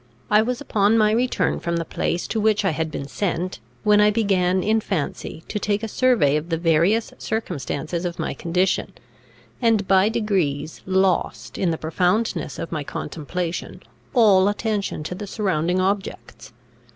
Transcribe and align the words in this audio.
I 0.31 0.41
was 0.41 0.59
upon 0.59 0.97
my 0.97 1.11
return 1.11 1.59
from 1.59 1.77
the 1.77 1.85
place 1.85 2.25
to 2.29 2.39
which 2.41 2.65
I 2.65 2.71
had 2.71 2.89
been 2.89 3.07
sent, 3.07 3.59
when 3.83 4.01
I 4.01 4.09
began 4.09 4.63
in 4.63 4.81
fancy 4.81 5.43
to 5.47 5.59
take 5.59 5.83
a 5.83 5.87
survey 5.87 6.37
of 6.37 6.49
the 6.49 6.57
various 6.57 7.13
circumstances 7.19 8.03
of 8.03 8.17
my 8.17 8.33
condition, 8.33 8.93
and 9.61 9.87
by 9.87 10.09
degrees 10.09 10.81
lost, 10.87 11.55
in 11.59 11.69
the 11.69 11.77
profoundness 11.77 12.57
of 12.57 12.71
my 12.71 12.83
contemplation, 12.83 13.83
all 14.15 14.47
attention 14.47 15.03
to 15.03 15.13
the 15.13 15.27
surrounding 15.27 15.79
objects. 15.79 16.51